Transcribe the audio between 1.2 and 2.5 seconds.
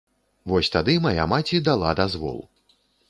маці дала дазвол.